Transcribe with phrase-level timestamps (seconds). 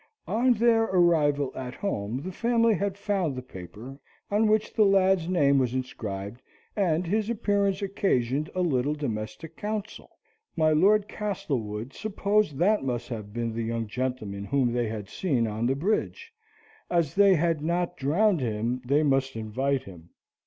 [0.25, 3.99] On their arrival at home the family had found the paper
[4.31, 6.41] on which the lad's name was inscribed,
[6.75, 10.09] and his appearance occasioned a little domestic council.
[10.55, 15.45] My Lord Castlewood supposed that must have been the young gentleman whom they had seen
[15.45, 16.33] on the bridge,
[16.89, 20.09] and as they had not drowned him they must invite him.